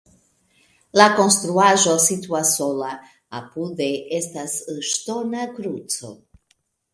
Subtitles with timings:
[0.99, 2.89] La konstruaĵo situas sola,
[3.41, 4.57] apude estas
[4.89, 6.13] ŝtona kruco.